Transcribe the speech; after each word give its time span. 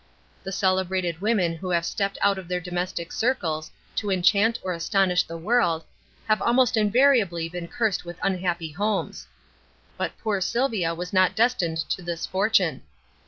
The 0.41 0.51
celebrated 0.51 1.21
women 1.21 1.53
who 1.57 1.69
have 1.69 1.85
stepped 1.85 2.17
out 2.23 2.39
of 2.39 2.47
their 2.47 2.59
domestic 2.59 3.11
circles 3.11 3.69
to 3.97 4.09
enchant 4.09 4.57
or 4.63 4.73
astonish 4.73 5.21
the 5.21 5.37
world, 5.37 5.83
have 6.27 6.41
almost 6.41 6.75
invariably 6.75 7.47
been 7.47 7.67
cursed 7.67 8.03
with 8.03 8.17
unhappy 8.23 8.71
homes. 8.71 9.27
But 9.97 10.17
poor 10.17 10.41
Sylvia 10.41 10.95
was 10.95 11.13
not 11.13 11.35
destined 11.35 11.77
to 11.87 12.01
this 12.01 12.25
fortune. 12.25 12.81